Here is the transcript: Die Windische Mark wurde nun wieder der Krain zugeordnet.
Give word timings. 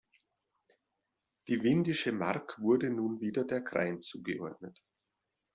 Die 1.47 1.61
Windische 1.61 2.11
Mark 2.11 2.59
wurde 2.59 2.89
nun 2.89 3.21
wieder 3.21 3.43
der 3.45 3.63
Krain 3.63 4.01
zugeordnet. 4.01 4.81